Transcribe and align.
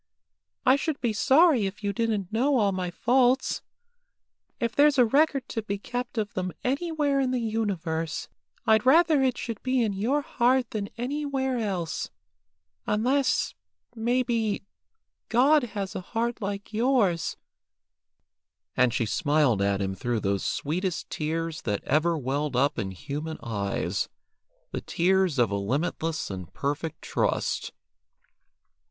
I 0.65 0.77
should 0.77 0.99
be 0.99 1.13
sorry 1.13 1.67
if 1.67 1.83
you 1.83 1.93
didn't 1.93 2.33
know 2.33 2.57
all 2.57 2.71
my 2.71 2.89
faults. 2.89 3.61
If 4.59 4.75
there's 4.75 4.97
a 4.97 5.05
record 5.05 5.47
to 5.49 5.61
be 5.61 5.77
kept 5.77 6.17
of 6.17 6.33
them 6.33 6.53
anywhere 6.63 7.19
in 7.19 7.29
the 7.29 7.37
universe, 7.39 8.27
I'd 8.65 8.83
rather 8.83 9.21
it 9.21 9.37
should 9.37 9.61
be 9.61 9.83
in 9.83 9.93
your 9.93 10.23
heart 10.23 10.71
than 10.71 10.89
anywhere 10.97 11.59
else, 11.59 12.09
unless, 12.87 13.53
maybe, 13.93 14.63
God 15.29 15.61
has 15.75 15.95
a 15.95 16.01
heart 16.01 16.41
like 16.41 16.73
yours;" 16.73 17.37
and 18.75 18.91
she 18.91 19.05
smiled 19.05 19.61
at 19.61 19.83
him 19.83 19.93
through 19.93 20.21
those 20.21 20.43
sweetest 20.43 21.11
tears 21.11 21.61
that 21.61 21.83
ever 21.83 22.17
well 22.17 22.49
up 22.57 22.79
in 22.79 22.89
human 22.89 23.37
eyes, 23.43 24.09
the 24.71 24.81
tears 24.81 25.37
of 25.37 25.51
a 25.51 25.55
limitless 25.57 26.31
and 26.31 26.51
perfect 26.55 27.03
trust. 27.03 27.71